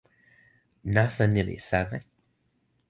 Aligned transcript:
nasa 0.93 1.23
ni 1.31 1.41
li 1.47 1.57
seme? 1.69 1.99